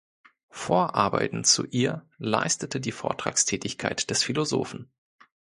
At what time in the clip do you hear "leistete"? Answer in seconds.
2.17-2.79